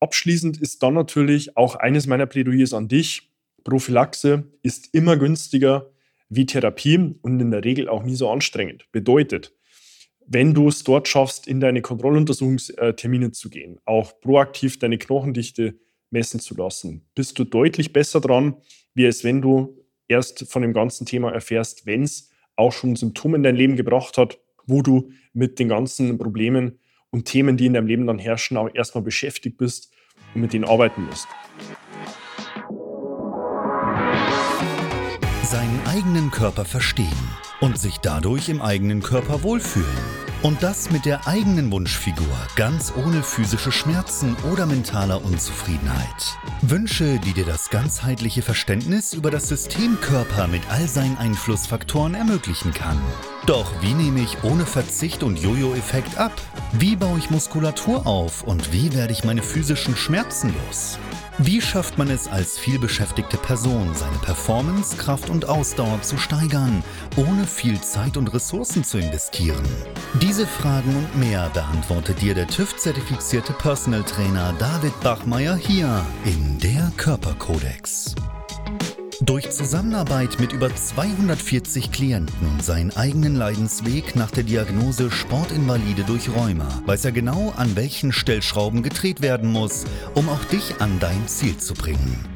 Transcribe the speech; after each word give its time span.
Abschließend 0.00 0.60
ist 0.60 0.82
dann 0.82 0.94
natürlich 0.94 1.56
auch 1.56 1.76
eines 1.76 2.06
meiner 2.06 2.26
Plädoyers 2.26 2.74
an 2.74 2.88
dich. 2.88 3.30
Prophylaxe 3.64 4.44
ist 4.62 4.94
immer 4.94 5.16
günstiger 5.16 5.90
wie 6.28 6.46
Therapie 6.46 7.14
und 7.22 7.40
in 7.40 7.50
der 7.50 7.64
Regel 7.64 7.88
auch 7.88 8.02
nie 8.02 8.14
so 8.14 8.28
anstrengend. 8.30 8.86
Bedeutet, 8.92 9.52
wenn 10.26 10.54
du 10.54 10.68
es 10.68 10.82
dort 10.82 11.08
schaffst, 11.08 11.46
in 11.46 11.60
deine 11.60 11.82
Kontrolluntersuchungstermine 11.82 13.30
zu 13.32 13.48
gehen, 13.48 13.78
auch 13.84 14.20
proaktiv 14.20 14.78
deine 14.78 14.98
Knochendichte 14.98 15.78
messen 16.10 16.40
zu 16.40 16.56
lassen, 16.56 17.06
bist 17.14 17.38
du 17.38 17.44
deutlich 17.44 17.92
besser 17.92 18.20
dran, 18.20 18.56
wie 18.94 19.04
es 19.04 19.24
wenn 19.24 19.40
du 19.40 19.84
erst 20.08 20.50
von 20.50 20.62
dem 20.62 20.72
ganzen 20.72 21.06
Thema 21.06 21.30
erfährst, 21.30 21.86
wenn 21.86 22.02
es 22.02 22.30
auch 22.56 22.72
schon 22.72 22.96
Symptome 22.96 23.36
in 23.36 23.42
dein 23.42 23.56
Leben 23.56 23.76
gebracht 23.76 24.18
hat, 24.18 24.38
wo 24.66 24.82
du 24.82 25.10
mit 25.32 25.58
den 25.58 25.68
ganzen 25.68 26.18
Problemen 26.18 26.78
und 27.10 27.24
Themen, 27.24 27.56
die 27.56 27.66
in 27.66 27.74
deinem 27.74 27.86
Leben 27.86 28.06
dann 28.06 28.18
herrschen, 28.18 28.56
auch 28.56 28.68
erstmal 28.72 29.02
beschäftigt 29.02 29.56
bist 29.56 29.92
und 30.34 30.40
mit 30.40 30.52
denen 30.52 30.64
arbeiten 30.64 31.04
musst. 31.04 31.28
Seinen 35.42 35.80
eigenen 35.86 36.30
Körper 36.30 36.64
verstehen 36.64 37.06
und 37.60 37.78
sich 37.78 37.98
dadurch 37.98 38.48
im 38.48 38.60
eigenen 38.60 39.02
Körper 39.02 39.42
wohlfühlen. 39.42 39.86
Und 40.42 40.62
das 40.62 40.90
mit 40.90 41.06
der 41.06 41.26
eigenen 41.26 41.72
Wunschfigur, 41.72 42.26
ganz 42.56 42.92
ohne 42.94 43.22
physische 43.22 43.72
Schmerzen 43.72 44.36
oder 44.52 44.66
mentaler 44.66 45.24
Unzufriedenheit. 45.24 46.36
Wünsche, 46.60 47.18
die 47.18 47.32
dir 47.32 47.46
das 47.46 47.70
ganzheitliche 47.70 48.42
Verständnis 48.42 49.14
über 49.14 49.30
das 49.30 49.48
System 49.48 49.98
Körper 50.00 50.46
mit 50.46 50.62
all 50.68 50.86
seinen 50.86 51.16
Einflussfaktoren 51.16 52.14
ermöglichen 52.14 52.74
kann. 52.74 53.00
Doch 53.46 53.72
wie 53.82 53.94
nehme 53.94 54.20
ich 54.20 54.44
ohne 54.44 54.66
Verzicht 54.66 55.22
und 55.22 55.38
Jojo-Effekt 55.38 56.18
ab? 56.18 56.32
Wie 56.72 56.96
baue 56.96 57.18
ich 57.18 57.30
Muskulatur 57.30 58.06
auf 58.06 58.42
und 58.42 58.72
wie 58.72 58.92
werde 58.92 59.12
ich 59.12 59.24
meine 59.24 59.42
physischen 59.42 59.96
Schmerzen 59.96 60.52
los? 60.66 60.98
Wie 61.38 61.60
schafft 61.60 61.96
man 61.96 62.10
es 62.10 62.28
als 62.28 62.58
vielbeschäftigte 62.58 63.36
Person, 63.36 63.94
seine 63.94 64.16
Performance, 64.18 64.96
Kraft 64.96 65.30
und 65.30 65.48
Ausdauer 65.48 66.02
zu 66.02 66.16
steigern, 66.18 66.82
ohne 67.16 67.46
viel 67.46 67.80
Zeit 67.80 68.16
und 68.16 68.32
Ressourcen 68.32 68.84
zu 68.84 68.98
investieren? 68.98 69.64
Diese 70.20 70.46
Fragen 70.46 70.96
und 70.96 71.16
mehr 71.18 71.50
beantwortet 71.50 72.20
dir 72.20 72.34
der 72.34 72.48
TÜV-zertifizierte 72.48 73.52
Personal 73.52 74.02
Trainer 74.02 74.54
David 74.58 74.98
Bachmeier 75.00 75.56
hier 75.56 76.04
in 76.24 76.58
der 76.58 76.90
Körperkodex. 76.96 78.14
Durch 79.22 79.50
Zusammenarbeit 79.50 80.38
mit 80.40 80.52
über 80.52 80.74
240 80.74 81.90
Klienten 81.90 82.46
und 82.48 82.62
seinen 82.62 82.94
eigenen 82.96 83.34
Leidensweg 83.34 84.14
nach 84.14 84.30
der 84.30 84.42
Diagnose 84.42 85.10
Sportinvalide 85.10 86.04
durch 86.04 86.28
Rheuma 86.28 86.82
weiß 86.84 87.06
er 87.06 87.12
genau, 87.12 87.54
an 87.56 87.76
welchen 87.76 88.12
Stellschrauben 88.12 88.82
gedreht 88.82 89.22
werden 89.22 89.50
muss, 89.50 89.84
um 90.14 90.28
auch 90.28 90.44
dich 90.44 90.80
an 90.80 90.98
dein 91.00 91.26
Ziel 91.28 91.56
zu 91.56 91.72
bringen. 91.72 92.35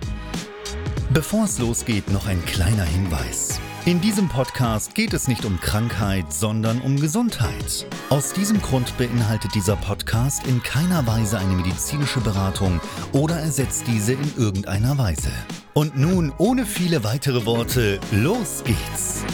Bevor 1.13 1.47
es 1.47 1.59
losgeht, 1.59 2.09
noch 2.13 2.29
ein 2.29 2.41
kleiner 2.45 2.85
Hinweis. 2.85 3.59
In 3.85 4.01
diesem 4.01 4.29
Podcast 4.29 4.95
geht 4.95 5.13
es 5.13 5.27
nicht 5.27 5.45
um 5.45 5.59
Krankheit, 5.59 6.33
sondern 6.33 6.81
um 6.81 7.01
Gesundheit. 7.01 7.85
Aus 8.11 8.33
diesem 8.33 8.63
Grund 8.63 8.97
beinhaltet 8.97 9.53
dieser 9.57 9.75
Podcast 9.75 10.47
in 10.47 10.63
keiner 10.63 11.05
Weise 11.09 11.41
eine 11.41 11.55
medizinische 11.55 12.21
Beratung 12.21 12.81
oder 13.11 13.35
ersetzt 13.41 13.89
diese 13.89 14.13
in 14.13 14.37
irgendeiner 14.37 14.99
Weise. 14.99 15.33
Und 15.75 15.99
nun, 15.99 16.33
ohne 16.39 16.65
viele 16.65 17.03
weitere 17.03 17.45
Worte, 17.45 17.99
los 18.13 18.63
geht's! 18.63 19.25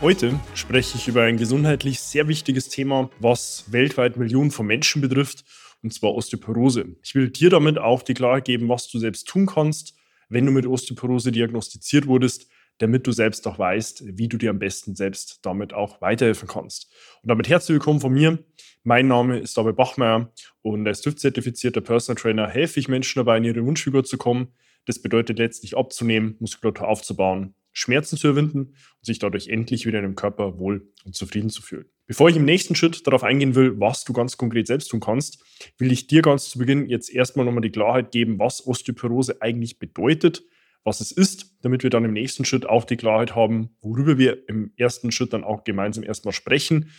Heute 0.00 0.40
spreche 0.54 0.96
ich 0.96 1.06
über 1.06 1.24
ein 1.24 1.36
gesundheitlich 1.36 2.00
sehr 2.00 2.28
wichtiges 2.28 2.70
Thema, 2.70 3.10
was 3.18 3.64
weltweit 3.66 4.16
Millionen 4.16 4.50
von 4.50 4.66
Menschen 4.66 5.02
betrifft 5.02 5.44
und 5.86 5.92
zwar 5.92 6.14
Osteoporose. 6.16 6.96
Ich 7.04 7.14
will 7.14 7.30
dir 7.30 7.48
damit 7.48 7.78
auch 7.78 8.02
die 8.02 8.14
Klarheit 8.14 8.44
geben, 8.44 8.68
was 8.68 8.88
du 8.88 8.98
selbst 8.98 9.28
tun 9.28 9.46
kannst, 9.46 9.94
wenn 10.28 10.44
du 10.44 10.50
mit 10.50 10.66
Osteoporose 10.66 11.30
diagnostiziert 11.30 12.08
wurdest, 12.08 12.50
damit 12.78 13.06
du 13.06 13.12
selbst 13.12 13.46
auch 13.46 13.60
weißt, 13.60 14.02
wie 14.18 14.26
du 14.26 14.36
dir 14.36 14.50
am 14.50 14.58
besten 14.58 14.96
selbst 14.96 15.38
damit 15.42 15.72
auch 15.72 16.00
weiterhelfen 16.00 16.48
kannst. 16.48 16.92
Und 17.22 17.28
damit 17.28 17.48
herzlich 17.48 17.74
willkommen 17.74 18.00
von 18.00 18.12
mir. 18.12 18.44
Mein 18.82 19.06
Name 19.06 19.38
ist 19.38 19.56
David 19.56 19.76
Bachmeier 19.76 20.32
und 20.62 20.88
als 20.88 21.02
TÜV-zertifizierter 21.02 21.82
Personal 21.82 22.20
Trainer 22.20 22.48
helfe 22.48 22.80
ich 22.80 22.88
Menschen 22.88 23.20
dabei, 23.20 23.36
in 23.36 23.44
ihre 23.44 23.64
Wunschfigur 23.64 24.02
zu 24.02 24.18
kommen. 24.18 24.48
Das 24.86 25.00
bedeutet 25.00 25.38
letztlich 25.38 25.76
abzunehmen, 25.76 26.34
Muskulatur 26.40 26.88
aufzubauen, 26.88 27.54
Schmerzen 27.76 28.16
zu 28.16 28.28
überwinden 28.28 28.60
und 28.60 29.04
sich 29.04 29.18
dadurch 29.18 29.48
endlich 29.48 29.84
wieder 29.84 29.98
in 29.98 30.04
dem 30.04 30.14
Körper 30.14 30.58
wohl 30.58 30.88
und 31.04 31.14
zufrieden 31.14 31.50
zu 31.50 31.60
fühlen. 31.60 31.84
Bevor 32.06 32.30
ich 32.30 32.36
im 32.36 32.46
nächsten 32.46 32.74
Schritt 32.74 33.06
darauf 33.06 33.22
eingehen 33.22 33.54
will, 33.54 33.78
was 33.78 34.04
du 34.04 34.14
ganz 34.14 34.38
konkret 34.38 34.66
selbst 34.66 34.88
tun 34.88 35.00
kannst, 35.00 35.44
will 35.76 35.92
ich 35.92 36.06
dir 36.06 36.22
ganz 36.22 36.48
zu 36.48 36.58
Beginn 36.58 36.88
jetzt 36.88 37.12
erstmal 37.12 37.44
nochmal 37.44 37.60
die 37.60 37.70
Klarheit 37.70 38.12
geben, 38.12 38.38
was 38.38 38.66
Osteoporose 38.66 39.42
eigentlich 39.42 39.78
bedeutet, 39.78 40.42
was 40.84 41.02
es 41.02 41.12
ist, 41.12 41.54
damit 41.60 41.82
wir 41.82 41.90
dann 41.90 42.04
im 42.06 42.14
nächsten 42.14 42.46
Schritt 42.46 42.64
auch 42.64 42.84
die 42.84 42.96
Klarheit 42.96 43.34
haben, 43.34 43.76
worüber 43.82 44.16
wir 44.16 44.48
im 44.48 44.72
ersten 44.78 45.12
Schritt 45.12 45.34
dann 45.34 45.44
auch 45.44 45.64
gemeinsam 45.64 46.02
erstmal 46.02 46.32
sprechen, 46.32 46.90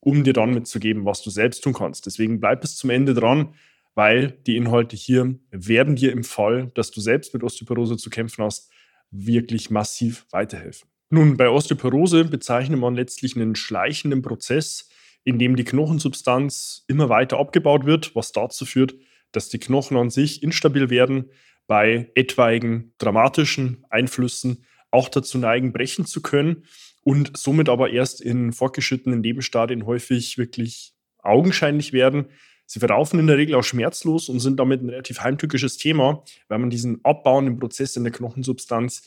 um 0.00 0.24
dir 0.24 0.32
dann 0.32 0.54
mitzugeben, 0.54 1.04
was 1.04 1.22
du 1.22 1.28
selbst 1.28 1.62
tun 1.62 1.74
kannst. 1.74 2.06
Deswegen 2.06 2.40
bleib 2.40 2.62
bis 2.62 2.76
zum 2.76 2.88
Ende 2.88 3.12
dran, 3.12 3.54
weil 3.94 4.30
die 4.46 4.56
Inhalte 4.56 4.96
hier 4.96 5.38
werden 5.50 5.96
dir 5.96 6.10
im 6.12 6.24
Fall, 6.24 6.70
dass 6.74 6.90
du 6.90 7.02
selbst 7.02 7.34
mit 7.34 7.42
Osteoporose 7.42 7.98
zu 7.98 8.08
kämpfen 8.08 8.44
hast, 8.44 8.70
wirklich 9.12 9.70
massiv 9.70 10.26
weiterhelfen. 10.30 10.88
Nun, 11.10 11.36
bei 11.36 11.48
Osteoporose 11.48 12.24
bezeichnet 12.24 12.80
man 12.80 12.94
letztlich 12.94 13.36
einen 13.36 13.54
schleichenden 13.54 14.22
Prozess, 14.22 14.88
in 15.24 15.38
dem 15.38 15.56
die 15.56 15.64
Knochensubstanz 15.64 16.84
immer 16.88 17.08
weiter 17.08 17.38
abgebaut 17.38 17.84
wird, 17.84 18.16
was 18.16 18.32
dazu 18.32 18.64
führt, 18.64 18.94
dass 19.30 19.48
die 19.48 19.58
Knochen 19.58 19.96
an 19.96 20.10
sich 20.10 20.42
instabil 20.42 20.90
werden, 20.90 21.30
bei 21.66 22.10
etwaigen 22.14 22.94
dramatischen 22.98 23.84
Einflüssen 23.88 24.64
auch 24.90 25.08
dazu 25.08 25.38
neigen, 25.38 25.72
brechen 25.72 26.06
zu 26.06 26.20
können 26.22 26.64
und 27.02 27.36
somit 27.36 27.68
aber 27.68 27.90
erst 27.90 28.20
in 28.20 28.52
fortgeschrittenen 28.52 29.22
Lebensstadien 29.22 29.86
häufig 29.86 30.38
wirklich 30.38 30.94
augenscheinlich 31.18 31.92
werden. 31.92 32.26
Sie 32.72 32.78
verlaufen 32.78 33.20
in 33.20 33.26
der 33.26 33.36
Regel 33.36 33.54
auch 33.54 33.64
schmerzlos 33.64 34.30
und 34.30 34.40
sind 34.40 34.58
damit 34.58 34.80
ein 34.80 34.88
relativ 34.88 35.20
heimtückisches 35.20 35.76
Thema, 35.76 36.24
weil 36.48 36.58
man 36.58 36.70
diesen 36.70 37.04
abbauenden 37.04 37.58
Prozess 37.58 37.96
in 37.96 38.04
der 38.04 38.14
Knochensubstanz 38.14 39.02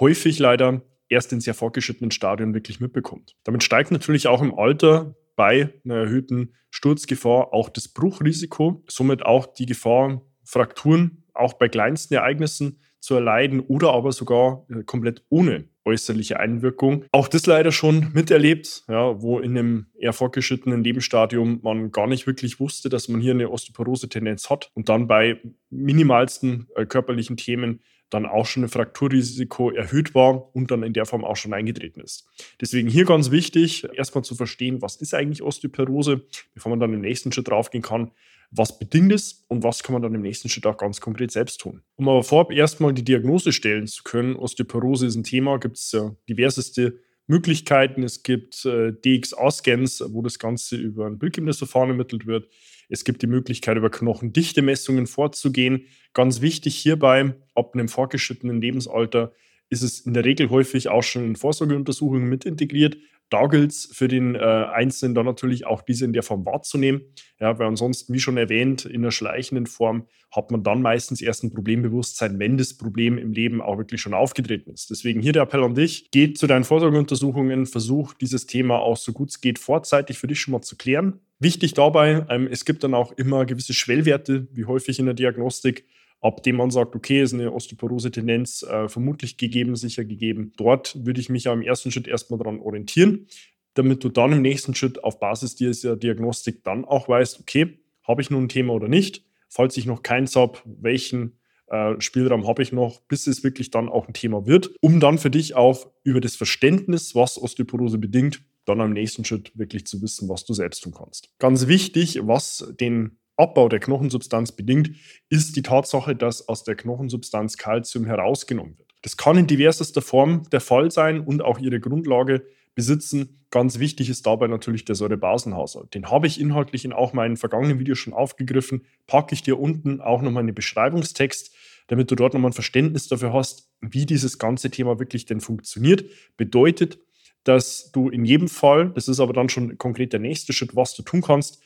häufig 0.00 0.40
leider 0.40 0.82
erst 1.08 1.32
in 1.32 1.40
sehr 1.40 1.54
fortgeschrittenen 1.54 2.10
Stadien 2.10 2.54
wirklich 2.54 2.80
mitbekommt. 2.80 3.36
Damit 3.44 3.62
steigt 3.62 3.92
natürlich 3.92 4.26
auch 4.26 4.42
im 4.42 4.52
Alter 4.58 5.14
bei 5.36 5.72
einer 5.84 5.94
erhöhten 5.94 6.56
Sturzgefahr 6.72 7.54
auch 7.54 7.68
das 7.68 7.86
Bruchrisiko, 7.86 8.82
somit 8.88 9.24
auch 9.24 9.46
die 9.46 9.66
Gefahr, 9.66 10.20
Frakturen 10.42 11.22
auch 11.34 11.52
bei 11.52 11.68
kleinsten 11.68 12.14
Ereignissen 12.14 12.80
zu 12.98 13.14
erleiden 13.14 13.60
oder 13.60 13.92
aber 13.92 14.10
sogar 14.10 14.66
äh, 14.70 14.82
komplett 14.82 15.24
ohne 15.28 15.68
äußerliche 15.84 16.40
Einwirkung. 16.40 17.04
Auch 17.12 17.28
das 17.28 17.46
leider 17.46 17.72
schon 17.72 18.12
miterlebt, 18.12 18.84
ja, 18.88 19.20
wo 19.20 19.38
in 19.38 19.56
einem 19.56 19.86
eher 19.98 20.12
fortgeschrittenen 20.12 20.82
Lebensstadium 20.82 21.60
man 21.62 21.92
gar 21.92 22.06
nicht 22.06 22.26
wirklich 22.26 22.60
wusste, 22.60 22.88
dass 22.88 23.08
man 23.08 23.20
hier 23.20 23.32
eine 23.32 23.50
Osteoporose-Tendenz 23.50 24.50
hat 24.50 24.70
und 24.74 24.88
dann 24.88 25.06
bei 25.06 25.40
minimalsten 25.70 26.68
äh, 26.76 26.86
körperlichen 26.86 27.36
Themen 27.36 27.80
dann 28.10 28.26
auch 28.26 28.46
schon 28.46 28.64
ein 28.64 28.68
Frakturrisiko 28.68 29.70
erhöht 29.70 30.14
war 30.14 30.54
und 30.54 30.70
dann 30.70 30.82
in 30.82 30.92
der 30.92 31.06
Form 31.06 31.24
auch 31.24 31.36
schon 31.36 31.52
eingetreten 31.52 32.00
ist. 32.00 32.28
Deswegen 32.60 32.88
hier 32.88 33.04
ganz 33.04 33.30
wichtig, 33.30 33.88
erstmal 33.94 34.24
zu 34.24 34.34
verstehen, 34.34 34.82
was 34.82 34.96
ist 34.96 35.14
eigentlich 35.14 35.42
Osteoporose, 35.42 36.22
bevor 36.54 36.70
man 36.70 36.80
dann 36.80 36.92
im 36.92 37.00
nächsten 37.00 37.32
Schritt 37.32 37.48
draufgehen 37.48 37.82
kann, 37.82 38.12
was 38.56 38.78
bedingt 38.78 39.12
ist 39.12 39.44
und 39.48 39.62
was 39.62 39.82
kann 39.82 39.94
man 39.94 40.02
dann 40.02 40.14
im 40.14 40.22
nächsten 40.22 40.48
Schritt 40.48 40.66
auch 40.66 40.76
ganz 40.76 41.00
konkret 41.00 41.30
selbst 41.30 41.60
tun. 41.60 41.82
Um 41.96 42.08
aber 42.08 42.22
vorab 42.22 42.52
erstmal 42.52 42.92
die 42.94 43.04
Diagnose 43.04 43.52
stellen 43.52 43.86
zu 43.86 44.02
können, 44.04 44.36
Osteoporose 44.36 45.06
ist 45.06 45.16
ein 45.16 45.24
Thema, 45.24 45.58
gibt 45.58 45.76
es 45.76 45.92
ja 45.92 46.14
diverseste 46.28 47.00
Möglichkeiten. 47.26 48.02
Es 48.02 48.22
gibt 48.22 48.64
äh, 48.64 48.92
DXA-Scans, 48.92 50.04
wo 50.08 50.22
das 50.22 50.38
Ganze 50.38 50.76
über 50.76 51.06
ein 51.06 51.18
Verfahren 51.52 51.90
ermittelt 51.90 52.26
wird. 52.26 52.48
Es 52.88 53.04
gibt 53.04 53.22
die 53.22 53.26
Möglichkeit, 53.26 53.76
über 53.76 53.90
Knochendichte-Messungen 53.90 55.06
vorzugehen. 55.06 55.86
Ganz 56.12 56.40
wichtig 56.40 56.76
hierbei, 56.76 57.34
ab 57.54 57.74
einem 57.74 57.88
fortgeschrittenen 57.88 58.60
Lebensalter 58.60 59.32
ist 59.70 59.82
es 59.82 60.00
in 60.00 60.14
der 60.14 60.24
Regel 60.24 60.50
häufig 60.50 60.88
auch 60.88 61.02
schon 61.02 61.24
in 61.24 61.36
Vorsorgeuntersuchungen 61.36 62.28
mit 62.28 62.44
integriert. 62.44 62.96
Da 63.30 63.46
gilt 63.46 63.72
es 63.72 63.90
für 63.92 64.08
den 64.08 64.34
äh, 64.34 64.38
Einzelnen 64.38 65.14
dann 65.14 65.26
natürlich 65.26 65.66
auch 65.66 65.82
diese 65.82 66.04
in 66.04 66.12
der 66.12 66.22
Form 66.22 66.44
wahrzunehmen. 66.44 67.02
Ja, 67.40 67.58
weil 67.58 67.66
ansonsten, 67.66 68.12
wie 68.14 68.20
schon 68.20 68.36
erwähnt, 68.36 68.84
in 68.84 69.02
der 69.02 69.10
schleichenden 69.10 69.66
Form 69.66 70.06
hat 70.30 70.50
man 70.50 70.62
dann 70.62 70.82
meistens 70.82 71.20
erst 71.20 71.44
ein 71.44 71.52
Problembewusstsein, 71.52 72.38
wenn 72.38 72.56
das 72.56 72.76
Problem 72.76 73.18
im 73.18 73.32
Leben 73.32 73.60
auch 73.60 73.78
wirklich 73.78 74.00
schon 74.00 74.14
aufgetreten 74.14 74.70
ist. 74.70 74.90
Deswegen 74.90 75.20
hier 75.20 75.32
der 75.32 75.42
Appell 75.42 75.62
an 75.62 75.74
dich, 75.74 76.10
geh 76.10 76.32
zu 76.32 76.46
deinen 76.46 76.64
Vorsorgeuntersuchungen, 76.64 77.66
versuch 77.66 78.14
dieses 78.14 78.46
Thema 78.46 78.78
auch 78.78 78.96
so 78.96 79.12
gut 79.12 79.30
es 79.30 79.40
geht 79.40 79.58
vorzeitig 79.58 80.18
für 80.18 80.26
dich 80.26 80.40
schon 80.40 80.52
mal 80.52 80.62
zu 80.62 80.76
klären. 80.76 81.20
Wichtig 81.38 81.74
dabei, 81.74 82.24
ähm, 82.28 82.48
es 82.50 82.64
gibt 82.64 82.84
dann 82.84 82.94
auch 82.94 83.12
immer 83.12 83.44
gewisse 83.46 83.74
Schwellwerte, 83.74 84.46
wie 84.52 84.64
häufig 84.64 84.98
in 84.98 85.06
der 85.06 85.14
Diagnostik, 85.14 85.86
ab 86.20 86.42
dem 86.42 86.56
man 86.56 86.70
sagt, 86.70 86.94
okay, 86.94 87.22
ist 87.22 87.34
eine 87.34 87.52
Osteoporose-Tendenz 87.52 88.62
äh, 88.62 88.88
vermutlich 88.88 89.36
gegeben, 89.36 89.76
sicher 89.76 90.04
gegeben. 90.04 90.52
Dort 90.56 91.04
würde 91.04 91.20
ich 91.20 91.28
mich 91.28 91.44
ja 91.44 91.52
im 91.52 91.62
ersten 91.62 91.90
Schritt 91.90 92.08
erstmal 92.08 92.38
daran 92.38 92.60
orientieren. 92.60 93.26
damit 93.74 94.04
du 94.04 94.08
dann 94.08 94.32
im 94.32 94.42
nächsten 94.42 94.74
Schritt 94.74 95.02
auf 95.02 95.18
Basis 95.18 95.56
dieser 95.56 95.96
Diagnostik 95.96 96.62
dann 96.64 96.84
auch 96.84 97.08
weißt, 97.08 97.40
okay, 97.40 97.78
habe 98.06 98.22
ich 98.22 98.30
nun 98.30 98.44
ein 98.44 98.48
Thema 98.48 98.72
oder 98.72 98.88
nicht? 98.88 99.24
Falls 99.48 99.76
ich 99.76 99.86
noch 99.86 100.02
keins 100.02 100.36
habe, 100.36 100.58
welchen 100.64 101.38
äh, 101.66 102.00
Spielraum 102.00 102.46
habe 102.46 102.62
ich 102.62 102.72
noch, 102.72 103.00
bis 103.02 103.26
es 103.26 103.42
wirklich 103.44 103.70
dann 103.70 103.88
auch 103.88 104.06
ein 104.06 104.14
Thema 104.14 104.46
wird, 104.46 104.70
um 104.80 105.00
dann 105.00 105.18
für 105.18 105.30
dich 105.30 105.54
auch 105.54 105.90
über 106.02 106.20
das 106.20 106.36
Verständnis, 106.36 107.14
was 107.14 107.40
Osteoporose 107.40 107.98
bedingt, 107.98 108.42
dann 108.64 108.80
am 108.80 108.92
nächsten 108.92 109.24
Schritt 109.24 109.56
wirklich 109.58 109.86
zu 109.86 110.00
wissen, 110.02 110.28
was 110.28 110.44
du 110.44 110.54
selbst 110.54 110.82
tun 110.82 110.94
kannst. 110.96 111.30
Ganz 111.38 111.66
wichtig, 111.66 112.20
was 112.22 112.72
den 112.80 113.18
Abbau 113.36 113.68
der 113.68 113.80
Knochensubstanz 113.80 114.52
bedingt, 114.52 114.90
ist 115.28 115.56
die 115.56 115.62
Tatsache, 115.62 116.14
dass 116.14 116.48
aus 116.48 116.64
der 116.64 116.76
Knochensubstanz 116.76 117.56
Kalzium 117.56 118.04
herausgenommen 118.04 118.78
wird. 118.78 118.94
Das 119.02 119.16
kann 119.16 119.36
in 119.36 119.46
diversester 119.46 120.02
Form 120.02 120.48
der 120.50 120.60
Fall 120.60 120.90
sein 120.90 121.20
und 121.20 121.42
auch 121.42 121.58
ihre 121.58 121.80
Grundlage 121.80 122.46
besitzen. 122.74 123.44
Ganz 123.50 123.78
wichtig 123.78 124.08
ist 124.08 124.26
dabei 124.26 124.46
natürlich 124.48 124.84
der 124.84 124.94
Säurebasenhaushalt. 124.94 125.94
Den 125.94 126.10
habe 126.10 126.26
ich 126.26 126.40
inhaltlich 126.40 126.84
in 126.84 126.92
auch 126.92 127.12
meinen 127.12 127.36
vergangenen 127.36 127.78
Videos 127.78 127.98
schon 127.98 128.12
aufgegriffen. 128.12 128.84
Packe 129.06 129.34
ich 129.34 129.42
dir 129.42 129.60
unten 129.60 130.00
auch 130.00 130.22
nochmal 130.22 130.42
einen 130.42 130.54
Beschreibungstext, 130.54 131.54
damit 131.86 132.10
du 132.10 132.14
dort 132.14 132.34
nochmal 132.34 132.50
ein 132.50 132.54
Verständnis 132.54 133.08
dafür 133.08 133.32
hast, 133.32 133.70
wie 133.80 134.06
dieses 134.06 134.38
ganze 134.38 134.70
Thema 134.70 134.98
wirklich 134.98 135.26
denn 135.26 135.40
funktioniert. 135.40 136.04
Bedeutet, 136.36 136.98
dass 137.44 137.92
du 137.92 138.08
in 138.08 138.24
jedem 138.24 138.48
Fall, 138.48 138.90
das 138.90 139.06
ist 139.06 139.20
aber 139.20 139.34
dann 139.34 139.48
schon 139.48 139.76
konkret 139.78 140.12
der 140.12 140.20
nächste 140.20 140.52
Schritt, 140.52 140.74
was 140.74 140.94
du 140.94 141.02
tun 141.02 141.20
kannst, 141.20 141.62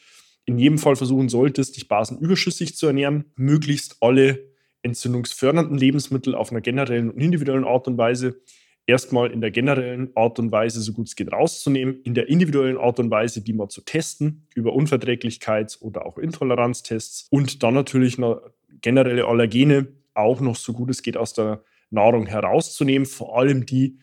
in 0.49 0.59
jedem 0.59 0.79
Fall 0.79 0.97
versuchen 0.97 1.29
solltest, 1.29 1.77
dich 1.77 1.89
basenüberschüssig 1.89 2.75
zu 2.75 2.87
ernähren, 2.87 3.27
möglichst 3.37 3.99
alle 4.01 4.49
entzündungsfördernden 4.83 5.77
Lebensmittel 5.77 6.35
auf 6.35 6.51
einer 6.51 6.63
generellen 6.63 7.11
und 7.11 7.21
individuellen 7.21 7.67
Art 7.67 7.87
und 7.87 7.99
Weise 7.99 8.41
erstmal 8.87 9.31
in 9.31 9.43
der 9.43 9.51
generellen 9.51 10.11
Art 10.17 10.39
und 10.39 10.51
Weise 10.51 10.81
so 10.81 10.95
gut 10.95 11.09
es 11.09 11.17
geht 11.17 11.31
rauszunehmen, 11.31 12.01
in 12.03 12.15
der 12.15 12.31
individuellen 12.31 12.79
Art 12.79 12.99
und 12.99 13.11
Weise 13.11 13.43
die 13.43 13.53
mal 13.53 13.69
zu 13.69 13.83
testen 13.83 14.47
über 14.55 14.73
Unverträglichkeits- 14.73 15.83
oder 15.83 16.07
auch 16.07 16.17
Intoleranztests 16.17 17.27
und 17.31 17.63
dann 17.63 17.75
natürlich 17.75 18.17
noch 18.17 18.41
generelle 18.81 19.27
Allergene 19.27 19.89
auch 20.15 20.41
noch 20.41 20.57
so 20.57 20.73
gut 20.73 20.89
es 20.89 21.03
geht 21.03 21.19
aus 21.19 21.35
der 21.35 21.63
Nahrung 21.91 22.25
herauszunehmen, 22.25 23.05
vor 23.05 23.39
allem 23.39 23.67
die, 23.67 23.99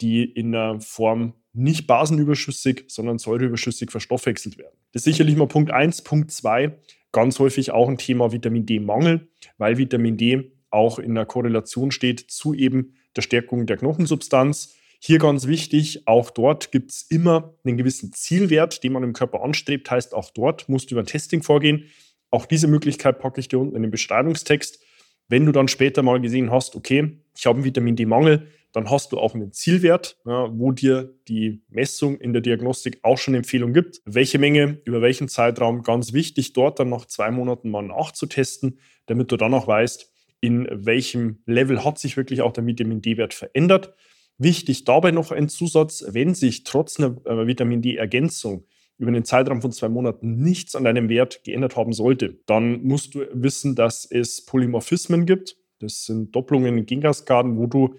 die 0.00 0.22
in 0.22 0.52
der 0.52 0.78
Form 0.80 1.34
nicht 1.52 1.86
basenüberschüssig, 1.86 2.84
sondern 2.88 3.18
säureüberschüssig 3.18 3.90
verstoffwechselt 3.90 4.58
werden. 4.58 4.76
Das 4.92 5.00
ist 5.00 5.04
sicherlich 5.04 5.36
mal 5.36 5.48
Punkt 5.48 5.70
1. 5.70 6.02
Punkt 6.02 6.30
2, 6.30 6.76
ganz 7.12 7.38
häufig 7.38 7.70
auch 7.70 7.88
ein 7.88 7.98
Thema 7.98 8.32
Vitamin 8.32 8.66
D-Mangel, 8.66 9.28
weil 9.56 9.78
Vitamin 9.78 10.16
D 10.16 10.52
auch 10.70 10.98
in 10.98 11.14
der 11.14 11.26
Korrelation 11.26 11.90
steht 11.90 12.20
zu 12.20 12.54
eben 12.54 12.94
der 13.16 13.22
Stärkung 13.22 13.66
der 13.66 13.78
Knochensubstanz. 13.78 14.74
Hier 15.00 15.18
ganz 15.18 15.46
wichtig, 15.46 16.06
auch 16.06 16.30
dort 16.30 16.72
gibt 16.72 16.90
es 16.90 17.02
immer 17.02 17.54
einen 17.64 17.76
gewissen 17.76 18.12
Zielwert, 18.12 18.82
den 18.82 18.92
man 18.92 19.04
im 19.04 19.12
Körper 19.12 19.42
anstrebt. 19.42 19.90
Heißt, 19.90 20.12
auch 20.14 20.30
dort 20.30 20.68
musst 20.68 20.90
du 20.90 20.94
über 20.94 21.02
ein 21.02 21.06
Testing 21.06 21.42
vorgehen. 21.42 21.84
Auch 22.30 22.46
diese 22.46 22.66
Möglichkeit 22.66 23.20
packe 23.20 23.40
ich 23.40 23.48
dir 23.48 23.58
unten 23.58 23.76
in 23.76 23.82
den 23.82 23.90
Beschreibungstext. 23.90 24.80
Wenn 25.28 25.46
du 25.46 25.52
dann 25.52 25.68
später 25.68 26.02
mal 26.02 26.20
gesehen 26.20 26.50
hast, 26.50 26.74
okay, 26.74 27.18
ich 27.36 27.46
habe 27.46 27.56
einen 27.56 27.64
Vitamin 27.64 27.96
D-Mangel, 27.96 28.48
dann 28.78 28.90
hast 28.90 29.10
du 29.10 29.18
auch 29.18 29.34
einen 29.34 29.52
Zielwert, 29.52 30.18
ja, 30.24 30.48
wo 30.56 30.70
dir 30.70 31.12
die 31.26 31.62
Messung 31.68 32.16
in 32.20 32.32
der 32.32 32.42
Diagnostik 32.42 33.00
auch 33.02 33.18
schon 33.18 33.34
Empfehlung 33.34 33.72
gibt. 33.72 34.00
Welche 34.04 34.38
Menge, 34.38 34.80
über 34.84 35.02
welchen 35.02 35.26
Zeitraum, 35.26 35.82
ganz 35.82 36.12
wichtig, 36.12 36.52
dort 36.52 36.78
dann 36.78 36.88
nach 36.88 37.06
zwei 37.06 37.32
Monaten 37.32 37.72
mal 37.72 37.82
nachzutesten, 37.82 38.78
damit 39.06 39.32
du 39.32 39.36
dann 39.36 39.52
auch 39.52 39.66
weißt, 39.66 40.12
in 40.40 40.68
welchem 40.70 41.42
Level 41.44 41.84
hat 41.84 41.98
sich 41.98 42.16
wirklich 42.16 42.40
auch 42.40 42.52
der 42.52 42.66
Vitamin 42.66 43.02
D-Wert 43.02 43.34
verändert. 43.34 43.94
Wichtig 44.38 44.84
dabei 44.84 45.10
noch 45.10 45.32
ein 45.32 45.48
Zusatz, 45.48 46.04
wenn 46.10 46.34
sich 46.34 46.62
trotz 46.62 47.00
einer 47.00 47.16
äh, 47.26 47.48
Vitamin 47.48 47.82
D-Ergänzung 47.82 48.64
über 48.96 49.08
einen 49.08 49.24
Zeitraum 49.24 49.60
von 49.60 49.72
zwei 49.72 49.88
Monaten 49.88 50.36
nichts 50.36 50.76
an 50.76 50.84
deinem 50.84 51.08
Wert 51.08 51.42
geändert 51.42 51.74
haben 51.74 51.92
sollte, 51.92 52.38
dann 52.46 52.84
musst 52.84 53.16
du 53.16 53.26
wissen, 53.32 53.74
dass 53.74 54.04
es 54.04 54.44
Polymorphismen 54.44 55.26
gibt. 55.26 55.56
Das 55.80 56.04
sind 56.04 56.32
Doppelungen 56.34 56.78
in 56.78 56.86
Genkaskaden, 56.86 57.58
wo 57.58 57.66
du 57.66 57.96